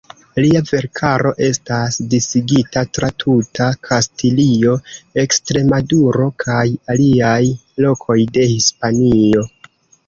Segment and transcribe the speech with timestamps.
[0.43, 4.75] Lia verkaro estas disigita tra tuta Kastilio,
[5.27, 7.41] Ekstremaduro kaj aliaj
[7.87, 9.51] lokoj de Hispanio.